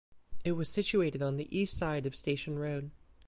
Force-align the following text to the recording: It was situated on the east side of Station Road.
It 0.43 0.53
was 0.53 0.67
situated 0.67 1.21
on 1.21 1.37
the 1.37 1.47
east 1.55 1.77
side 1.77 2.07
of 2.07 2.15
Station 2.15 2.57
Road. 2.57 2.89